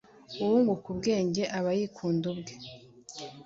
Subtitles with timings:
[0.41, 2.53] Uwunguka ubwenge aba yikunda ubwe